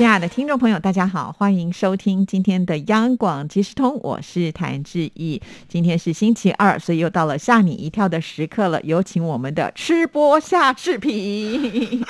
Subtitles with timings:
[0.00, 5.42] 亲爱的听众朋友，大家好，欢迎收听今天的央广即时通，我是谭志毅。
[5.68, 8.80] 今天是星期二，所以又到了吓你一跳的时刻了。
[8.80, 12.02] 有请我们的吃播夏志平。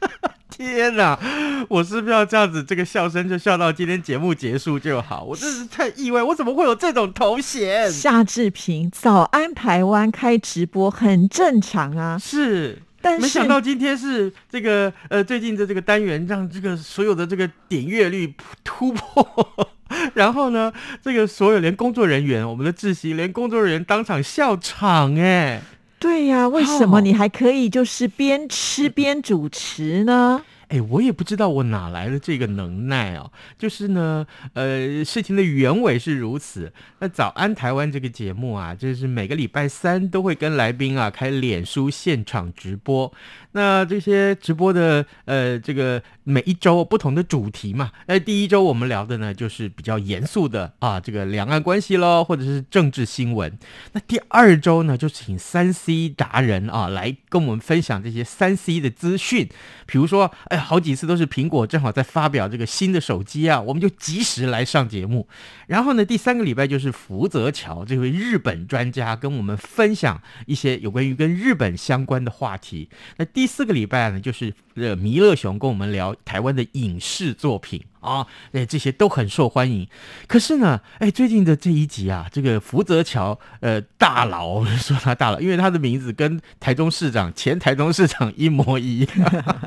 [0.48, 1.20] 天哪，
[1.68, 2.64] 我是不是要这样子？
[2.64, 5.22] 这个笑声就笑到今天节目结束就好？
[5.24, 7.92] 我真是太意外，我怎么会有这种头衔？
[7.92, 12.16] 夏志平，早安台湾开直播很正常啊。
[12.16, 12.80] 是。
[13.04, 19.68] 但是没想到今天是这个呃最近的这个单元让这个所有的这个点阅率 突破，
[20.14, 20.72] 然后呢，
[21.02, 25.60] 这个所有连工作人员，我们的窒息连工作人员当场笑场哎，
[25.98, 30.42] 对呀，为什么你还可以就是边吃边主持呢？
[30.68, 33.30] 哎，我也不知道我哪来的这个能耐哦。
[33.58, 36.72] 就是呢，呃，事情的原委是如此。
[36.98, 43.12] 那早安台湾这个节目啊，就是每个礼拜三都会跟来宾啊开脸书现场直播。
[43.54, 47.92] 那这些直播的呃，这个每一周不同的主题嘛。
[48.06, 53.56] 那第一周我们聊的呢，就是比较严肃的啊，这个两岸关系喽，或者是政治新闻。
[53.92, 59.48] 那第二周呢，就请三 C 达人啊来跟我们分享这些三 C 的资讯，
[59.86, 65.28] 比如说，哎，好几次都是苹果正好在发表这个新的手机啊，我们就及时来上节目。
[65.68, 72.88] 然后呢，第三个礼拜就是福泽桥这位日本专家跟我们分享一些有关于跟日本相关的话题。
[73.18, 79.88] 那第四个礼拜呢，就是呃弥勒熊跟我们聊台湾的影视作品啊，哎这些都很受欢迎。
[80.26, 89.08] 可是呢，哎最近的这一集啊，这个福泽桥呃大佬，我 们说他大佬，因为他的名字跟台中市长前台中市长一模一样。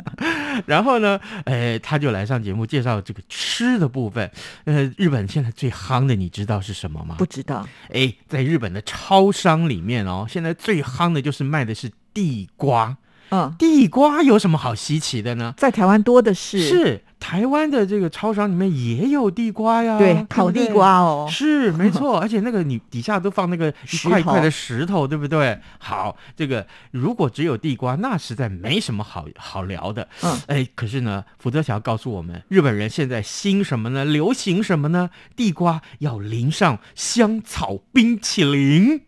[0.65, 4.29] 然后呢，哎他就来上节目介绍这个吃的部分。
[4.65, 7.15] 呃，日本现在最夯的，你知道是什么吗？
[7.17, 7.67] 不知道。
[7.89, 12.97] 哎，在日本的超商里面哦，现在最夯的就是卖的是地瓜。
[13.29, 15.53] 嗯，地瓜有什么好稀奇的呢？
[15.57, 16.59] 在台湾多的是。
[16.59, 25.59] 是台湾的这个超商里面也有地瓜呀，对，烤地瓜哦，是没错， 而且那个你底下都放那个一块一块的石头，对不对？
[25.79, 30.07] 好，这个如果只有地瓜，那实在没什么好好聊的。
[30.21, 34.05] 嗯，哎，可是呢，福泽桥告诉我们，日本人现在兴什么呢？
[34.05, 35.09] 流行什么呢？
[35.35, 39.01] 地瓜要淋上香草冰淇淋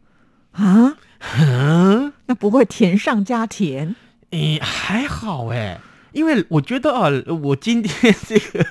[0.53, 0.97] 啊？
[1.37, 3.95] 嗯，那不会甜上加甜？
[4.31, 5.79] 诶，还好哎，
[6.11, 7.09] 因为我觉得啊，
[7.41, 8.65] 我今天这个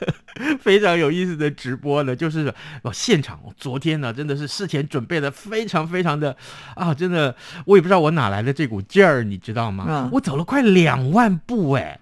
[0.60, 2.52] 非常有意思的直播呢，就是
[2.82, 6.36] 哦，现场，昨天呢真的是事前准备的非常非常的
[6.74, 9.84] 啊，真的，我也不知道我哪来的这股劲儿，你知道吗？
[9.88, 11.98] 嗯我走了快两万步哎。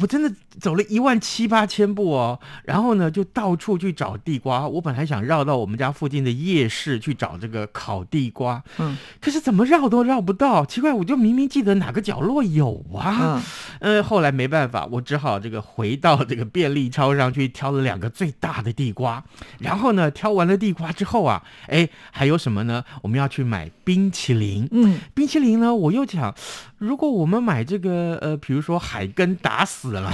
[0.00, 4.66] 我真的走了一万七八千步哦，然后呢，就到处去找地瓜。
[4.66, 13.42] 我本来想绕到我们家附近的夜市去找这个烤地瓜，嗯，可是怎么绕都绕不到，奇怪，我就明明记得哪个角落有啊，
[13.80, 19.22] 嗯，呃，后来没办法，我只好这个回到这个便利超商去挑了两个最大的地瓜，
[19.58, 22.84] 然后呢，挑完了地瓜之后啊，哎，还有什么呢？
[23.02, 26.34] 我们要去买冰淇淋，嗯，冰淇淋呢，我又想，
[26.84, 30.10] 如果我们买这个呃，比如说海根打死了，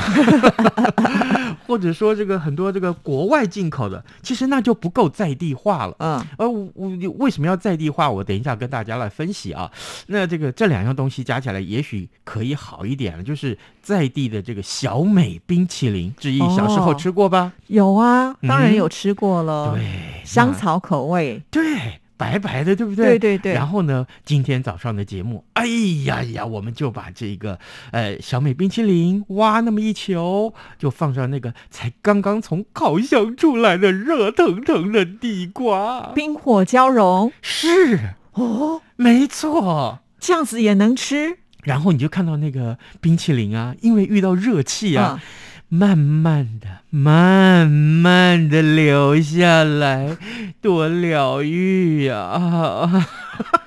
[1.67, 5.97] 或者说这个很多这个国外进口的，其实那就不够在地化了。
[5.99, 6.89] 嗯，而我我
[7.19, 8.09] 为什么要在地化？
[8.09, 9.71] 我等一下跟大家来分析啊。
[10.07, 16.15] 那这个这两样东西加起来，也许可以好一点了，就是在地的这个小美冰淇淋。
[16.19, 17.53] 志毅哦小时候吃过吧？
[17.67, 22.01] 有啊，当然嗯有吃过了，对，香草口味，对。
[22.21, 23.19] 白白的，对不对？
[23.19, 25.67] 对对对然后呢，今天早上的节目，哎
[26.05, 27.59] 呀呀，我们就把这个
[27.93, 36.13] 呃小美冰淇淋挖那么一球，就放上那个才刚刚从烤箱出来的热腾腾的地瓜。
[36.15, 40.01] 冰火交融是，哦，没错。
[40.19, 45.27] 这样子也能吃然后你就看到那个冰淇淋啊，因为遇到热气啊，嗯
[45.73, 50.17] 慢慢的、慢慢的流下来，
[50.61, 52.17] 多疗愈呀！
[52.19, 53.09] 啊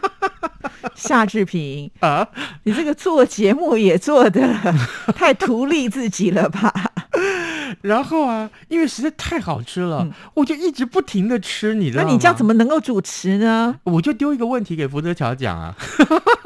[0.95, 2.27] 夏志平，啊！
[2.63, 4.53] 你这个做节目也做的
[5.15, 6.73] 太图利自己了吧？
[7.81, 12.09] 然后啊，因为实在太好吃了，嗯我就一直不停的吃，你知道吗？
[12.09, 13.75] 那你这样怎么能够主持呢？
[13.85, 15.73] 我就丢一个问题给福泽桥讲啊，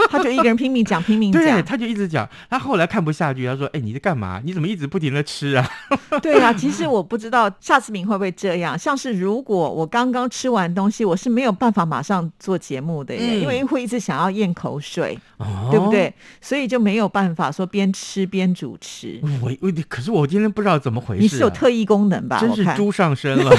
[0.10, 1.64] 他就一个人拼命讲，拼命对，讲。
[1.64, 2.28] 他就一直讲。
[2.50, 4.42] 他后来看不下去，他说：“哎，你在干嘛？
[4.44, 5.70] 你怎么一直不停的吃啊
[6.22, 8.78] 对啊，其实我不知道夏志明会不会这样。
[8.78, 15.90] 像是如果我刚刚吃完东西，我是没有办法马上做节目的耶，嗯因为会一直想要咽口水，？”哦对不？
[15.90, 16.14] 对？
[16.42, 19.22] 所以就没有办法说边吃边主持。
[19.42, 22.40] 我我可是我今天不知道怎么回事、啊，你是有特异功能吧？
[22.42, 22.58] 真。
[22.58, 23.56] 是猪上身了，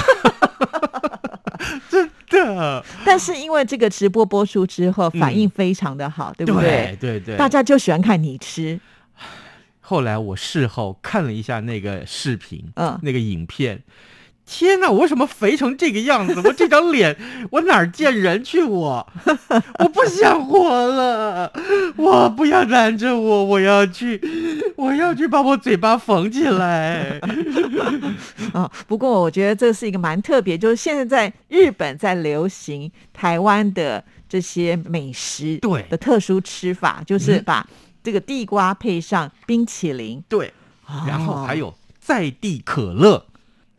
[2.59, 6.97] 真的，但是因为这个直播播出之后，反应非常的好，对不对？
[6.99, 8.79] 对对大家就喜欢看你吃，
[9.79, 13.81] 后来我事后看了一下那个视频，嗯那个影片。
[14.51, 14.89] 天哪！
[14.89, 16.41] 我为什么肥成这个样子？
[16.43, 17.15] 我这张脸，
[17.51, 19.07] 我哪儿见人去我？
[19.77, 21.53] 我不想活了！
[21.95, 24.19] 我不要拦着我，我要去，
[24.75, 27.21] 我要去把我嘴巴缝起来。
[28.53, 37.67] 啊、 不过我觉得这是一个蛮特别，就是现在在日本在流行台湾的这些美食对的特殊吃法，就是嗯把
[38.03, 40.51] 这个地瓜配上冰淇淋，对，
[41.07, 43.23] 然后哦还有在地可乐。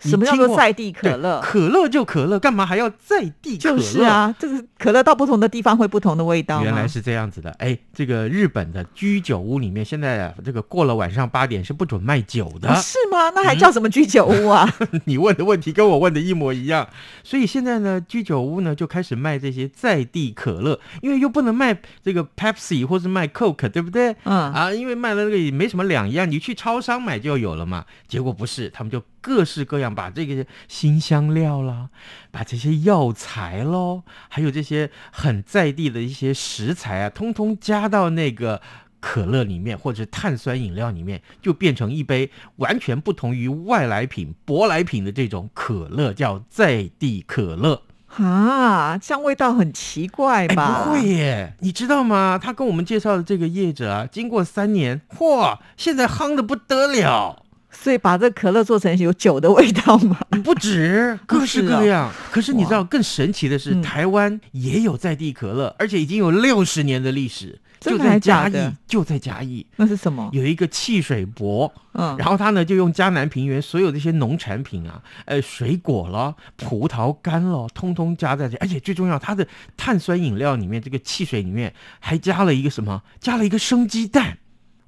[0.00, 1.40] 什么叫做在地可乐？
[1.42, 3.76] 可乐就可乐，干嘛还要在地可乐？
[3.76, 12.68] 就是啊，这个可乐到不同的地方会不同的味道原来是这样子的，哎，这个日本的居酒屋里面，现在啊，这个过了晚上八点是不准卖酒的。
[12.68, 13.30] 哦是吗？
[13.34, 14.68] 那还叫什么居酒屋啊？
[15.04, 16.88] 你问的问题跟我问的一模一样，
[17.22, 24.16] 所以现在呢，居酒屋呢就开始卖这些在地可乐，因为又不能卖这个 Pepsi 或是卖 Coke，对不对？
[24.24, 27.84] 嗯，啊，因为卖了那个也没什么两样，你去超商买就有了嘛。
[28.08, 31.90] 结果不是，他们就各式各样把这个新香料啦，
[32.30, 38.60] 把这些药材喽，还有这些很在地的一些食材啊，通通加到那个。
[39.02, 47.80] 可乐里面或者碳酸饮料里面，就变成一杯完全不同于外来品、舶来品的这种可乐，叫在地可乐。
[48.16, 50.84] 啊，这样味道很奇怪哎，吧？
[50.84, 52.38] 不会耶，你知道吗？
[52.38, 57.46] 他跟我们介绍的这个业者啊，经过三年，嚯，现在夯的不得了，
[57.80, 60.18] 所以把这可乐做成有酒的味道嘛？
[60.44, 62.12] 不止 各式各样。
[62.30, 69.66] 可是你知道更神奇的是，嗯台湾也有在地可乐，而且已经有六十年的历史，就在嘉义，就在嘉义。
[69.76, 70.28] 那是什么？
[70.32, 79.46] 有一个汽水博，嗯，然后他呢就用嘉南平原所有这些农产品啊，呃，水果了、葡萄干了，通通加在这，而且最重要，它的
[79.78, 83.02] 碳酸饮料里面，这个汽水里面还加了一个什么？
[83.18, 84.36] 加了一个生鸡蛋，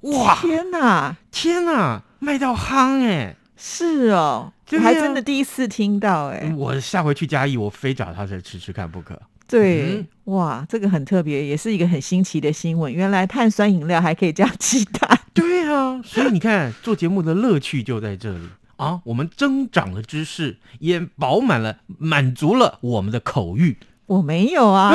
[0.01, 1.17] 哇，天哪！
[1.31, 3.35] 天哪，卖到夯哎！
[3.57, 9.21] 是哦，对呀我还真的第一次听到哎、我下回去嘉义，我非找他再吃吃看不可。
[9.47, 12.91] 对，嗯哇，这个很特别，也是一个很新奇的新闻。
[12.91, 18.47] 原来碳酸饮料还可以加鸡蛋， 对啊，所以你看，做节目的乐趣就在这里
[18.77, 19.01] 啊！
[19.05, 23.77] 我们增长了知识，也饱满了，满足了我们的口欲。
[24.05, 24.93] 我没有啊，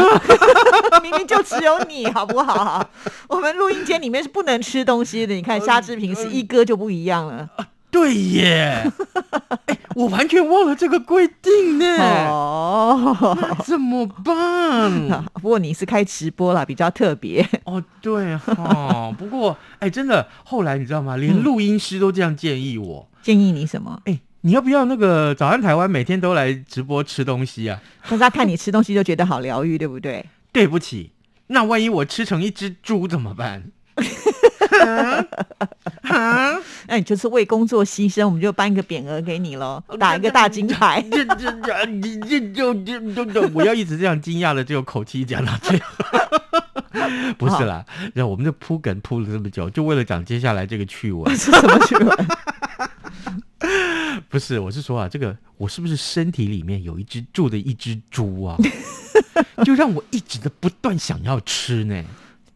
[1.02, 2.88] 明明就只有你，好不好？
[3.28, 5.34] 我们录音间里面是不能吃东西的。
[5.34, 7.48] 你看夏志平是一哥就不一样了
[7.90, 8.84] 对耶，
[9.64, 11.96] 哎，我完全忘了这个规定呢，
[13.64, 15.24] 怎么办？
[15.32, 17.48] 不过你是开直播啦，比较特别。
[17.64, 21.16] 哦，对哈、不过哎，真的，后来你知道吗？
[21.16, 24.02] 连嗯录音师都这样建议我，建议你什么？
[24.04, 27.82] 哎，你要不要那个早安台湾每天都来直播吃东西啊？
[28.08, 30.24] 大家看你吃东西就觉得好疗愈，对不对？
[30.52, 31.12] 对不起，
[31.48, 33.64] 那万一我吃成一只猪怎么办？
[36.02, 41.04] 那你就是为工作牺牲，我们就颁一个匾额给你喽，打一个大金牌。
[41.10, 41.84] 这这这这
[42.22, 45.86] 这就就就就我要一直这样惊讶的这种口气讲到最后。
[47.36, 47.84] 不是啦，
[48.14, 51.36] 然后我们就铺梗铺了这么久，就为了讲接下来这个趣闻。
[51.36, 52.26] 是什么趣闻？
[54.28, 58.56] 不是，我是说啊，这个我是不是身体里面有一只住的一只猪啊？
[59.64, 62.04] 就让我一直的不断想要吃呢。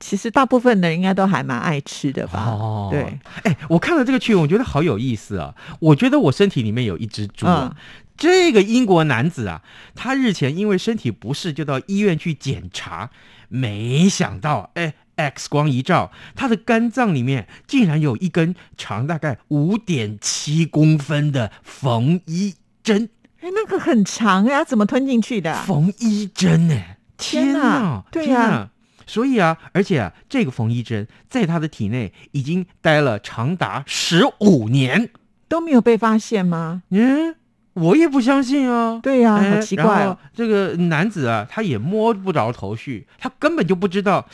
[0.00, 2.40] 其实大部分的人应该都还蛮爱吃的吧？
[2.46, 5.54] 哦，对，哎，我看了这个趣闻，我觉得好有意思啊！
[5.78, 7.74] 我觉得我身体里面有一只猪啊。
[7.76, 7.82] 嗯
[8.14, 9.62] 这个英国男子啊，
[9.96, 13.10] 他日前因为身体不适，就到医院去检查，
[13.48, 23.08] 没想到，哎，X 光一照，他的肝脏里面竟然有一根长大概五点七公分的缝衣针，
[23.40, 25.64] 哎，那个很长呀，怎么吞进去的啊？
[25.66, 26.74] 缝衣针呢、
[27.16, 28.70] 天哪哪，对呀
[29.06, 35.10] 所以啊，而且啊，这个缝衣针在他的体内已经待了长达十五年。
[35.48, 36.82] 都没有被发现吗？
[36.88, 37.34] 嗯，
[37.74, 39.00] 我也不相信啊。
[39.02, 40.16] 对呀、哎好奇怪哦。
[40.32, 44.26] 这个男子啊，他也摸不着头绪，他根本就不知道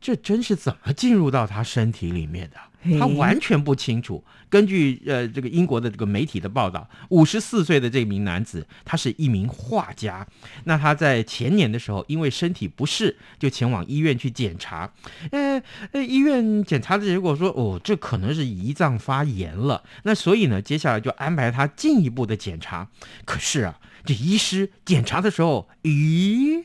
[0.00, 2.56] 这针是怎么进入到他身体里面的？
[2.98, 4.22] 他完全不清楚。
[4.48, 10.26] 根据呃这个英国的这个媒体的报道，五十四岁的这名男子，他是一名画家。
[10.64, 14.90] 那他在前年的时候，因为身体不适，就前往医院去检查。
[15.32, 19.82] 呃呃，医院检查的结果说，哦，这可能是胰脏发炎了。
[20.04, 22.88] 那所以呢，接下来就安排他进一步的检查。
[23.24, 26.64] 可是啊，这医师检查的时候，咦，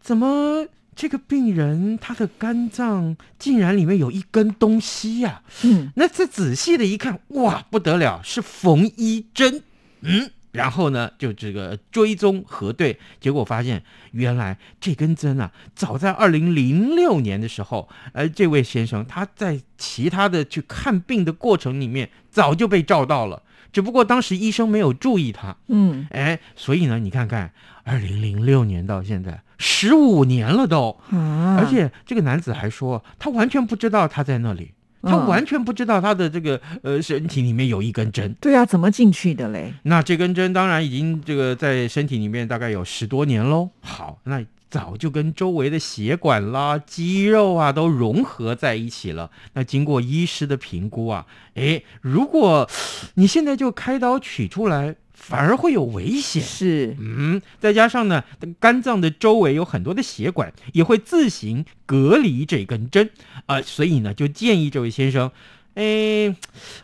[0.00, 0.66] 怎么？
[1.00, 9.62] 这个病人他的肝脏竟然里面有一根东西呀、嗯，那再仔细的一看，哇，不得了，是缝衣针。
[10.02, 23.42] 嗯，然后呢，就这个追踪核对，结果发现原来这根针啊，早在二零零六年的时候，呃，这位先生他在其他的去看病的过程里面早就被照到了，
[23.72, 25.56] 只不过当时医生没有注意他。
[25.68, 27.54] 嗯哎，所以呢，你看看，
[27.84, 30.98] 二零零六年到现在十五年了都。
[31.10, 38.34] 啊，而且这个男子还说，他完全不知道他在那里，他嗯完全不知道他的这个呃身体里面有一根针。
[38.40, 39.74] 对啊，怎么进去的嘞？
[39.82, 43.68] 那这根针当然已经这个在身体里面大概有十多年喽。
[43.82, 49.30] 好，那早就跟周围的血管啦、肌肉啊都融合在一起了。
[49.54, 52.68] 那经过医师的评估啊，诶，如果
[53.14, 56.42] 你现在就开刀取出来，反而会有危险。
[56.42, 58.24] 是，嗯，再加上呢，
[58.58, 63.10] 肝脏的周围有很多的血管，也会自行隔离这根针
[63.44, 65.30] 啊、所以呢，就建议这位先生，
[65.74, 66.34] 哎，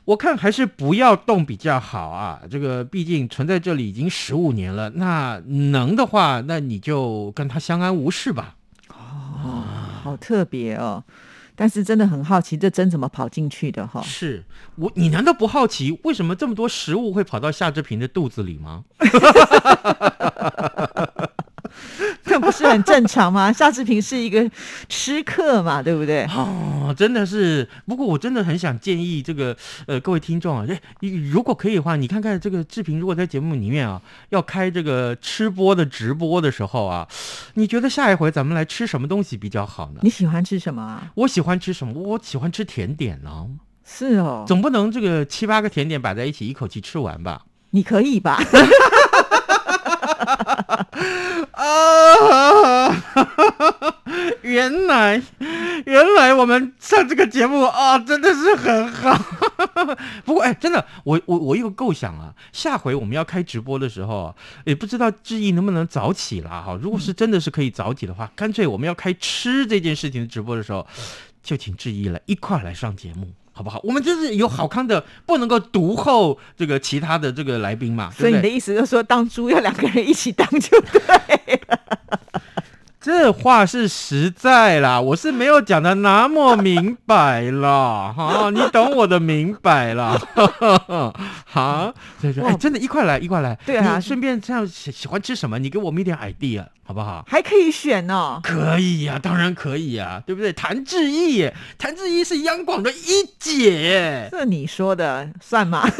[0.04, 2.42] 我看还是不要动比较好啊。
[2.50, 8.54] 这个毕竟存在这里已经十五年了，那能的话，那你就跟他相安无事吧。
[8.90, 9.64] 哦，
[10.04, 11.02] 好特别哦。
[11.56, 14.44] 但是真的很好奇，这针怎么跑进去的哈、是
[14.76, 18.84] 我，你难道不好奇为什么这么多食物会跑到夏志平的肚子里吗？
[22.36, 23.50] 这不是很正常吗？
[23.50, 24.46] 夏志平是一个
[24.90, 26.24] 吃客嘛，对不对？
[26.26, 27.66] 哦，真的是。
[27.86, 30.66] 不过我真的很想建议这个呃各位听众啊，
[31.32, 37.08] 如果可以的话，你看看这个志平，如果在节目里面啊要开这个吃播的直播的时候啊，
[37.54, 40.00] 你觉得下一回咱们来吃什么东西比较好呢？
[40.02, 41.10] 你喜欢吃什么啊？
[41.14, 41.94] 我喜欢吃什么？
[41.94, 43.46] 我喜欢吃甜点呢、
[43.82, 47.46] 是哦，总不能这个七八个甜点摆在一起一口气吃完吧？
[47.70, 48.38] 你可以吧？
[51.52, 53.02] 啊！
[54.42, 55.22] 原来，
[55.84, 59.16] 原来我们上这个节目啊，真的是很好。
[60.24, 66.78] 不过，哎，真的，我我我有个构想啊，下回我们要开直播的时候，也不知道志毅能不能早起啦哈。
[66.80, 70.86] 如果是真的是可以早起的话，干脆我们要开吃这件事情的直播的时候，
[71.42, 73.32] 就请志毅来一块来上节目。
[73.56, 73.80] 好不好？
[73.82, 78.48] 我们就是有好康的，不能够独后这个其他的这个来宾嘛，所以你的？
[78.50, 81.00] 意思就是说，当猪要两个人一起当就对
[81.66, 81.80] 了。
[83.06, 90.18] 这话是实在啦，我是没有讲的那么明白啦， 哈，你懂我的明白啦，
[91.46, 97.24] 哈，所以说，哎，真的，一块来，一块来，对啊你顺便这样喜喜欢吃什么，你给我们一点 idea，好不好？
[97.28, 98.40] 还可以选哦。
[98.42, 100.52] 可以呀、当然可以呀、对不对？
[100.52, 105.88] 谭志毅耶，谭志毅是央广的一姐耶，这你说的算吗？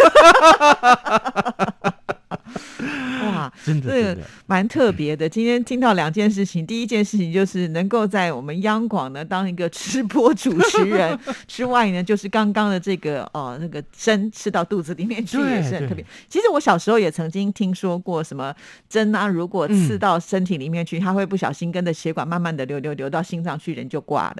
[3.47, 5.29] 哇，真的蛮特别的。
[5.29, 16.05] 今天听到两件事情，第一件事情就是能够在我们央广呢当一个吃播主持人 之外呢，就是刚刚的这个哦那个针吃到肚子里面去也是很特别。
[16.29, 18.55] 其实我小时候也曾经听说过什么
[18.89, 24.37] 针啊，如果刺嗯到身体里面去，它会不小心跟着血管慢慢的流流流到心脏去，人就挂了。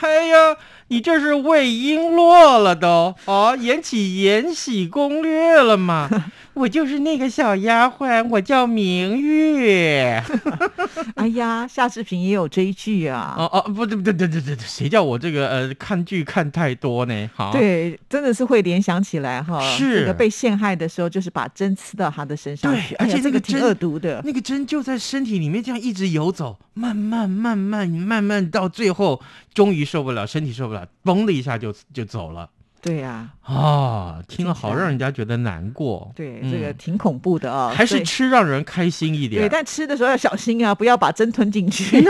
[0.00, 0.56] 哎呀，
[0.88, 6.10] 你这是魏璎珞了都哦，演起《延禧攻略》了嘛？
[6.54, 10.22] 我就是那个小丫鬟，我叫明月。
[11.16, 13.34] 哎呀，夏志平也有追剧啊。
[13.38, 17.30] 哦哦，不对不对对对对，谁叫我这个呃看剧看太多呢？
[17.34, 19.60] 好，，对，真的是会联想起来哈。
[19.76, 24.20] 是这个被陷害的时候，就是把针刺到他的身上，对而且哎这个针个挺恶毒的。
[24.24, 29.22] 那个针就在身体里面这样一直游走，慢慢慢慢慢慢到最后，
[29.54, 32.48] 终于受不了，身体受不了，嘣的一下就就走了。
[32.82, 36.12] 对呀、啊，听了好让人家觉得难过。
[36.14, 39.42] 对，嗯这个挺恐怖的啊、还是吃让人开心一点。
[39.42, 42.04] 对，但吃的时候要小心啊，不要把针吞进去。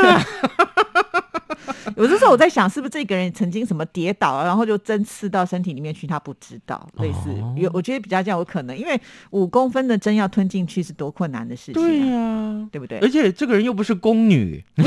[1.97, 13.09] 有的时候我在想，是不是这个人曾经什么跌倒，然后就针刺到身体里面去，他不知道，类似哦有，我觉得比较这样有可能，因为五公分的针要吞进去是多困难的事情、啊，对呀、对不对而？
[13.09, 14.63] 且这个人又不是宫女，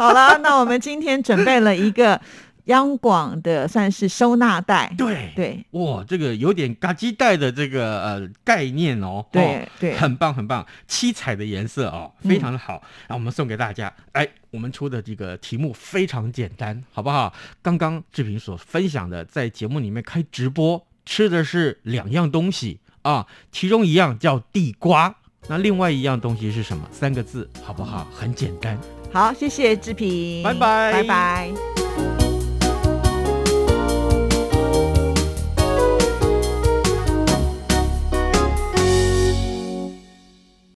[0.00, 2.18] 好了，那我们今天准备了一个
[2.64, 5.30] 央广的算是收纳袋，对。
[5.36, 9.94] 对，哇，这个有点嘎叽袋的这个呃概念哦，对哦对。
[9.98, 12.82] 很棒很棒，七彩的颜色哦，非常的好。
[13.08, 17.30] 那、我们送给大家，哎，我们出的这个题目非常简单，好不好？
[17.60, 25.16] 刚刚志平所分享的，在节目里面开直播吃的是两样东西啊，其中一样叫地瓜，
[25.48, 26.86] 那另外一样东西是什么？
[26.92, 28.06] 三个字，好不好？
[28.14, 28.78] 很简单。
[29.12, 31.79] 好，谢谢志平，拜拜拜拜。